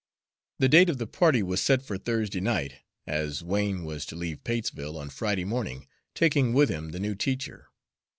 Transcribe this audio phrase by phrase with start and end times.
[0.57, 4.43] The date of the party was set for Thursday night, as Wain was to leave
[4.43, 5.85] Patesville on Friday morning,
[6.15, 7.67] taking with him the new teacher.